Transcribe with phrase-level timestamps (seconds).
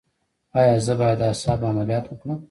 [0.59, 2.37] ایا زه باید د اعصابو عملیات وکړم؟